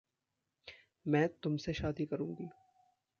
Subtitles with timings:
[1.07, 2.49] मैं तुम से शादी करूंगी।